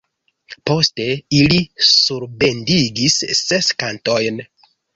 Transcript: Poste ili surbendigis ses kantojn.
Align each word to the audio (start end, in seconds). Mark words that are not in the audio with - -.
Poste 0.69 1.05
ili 1.41 1.59
surbendigis 1.91 3.21
ses 3.43 3.73
kantojn. 3.85 4.45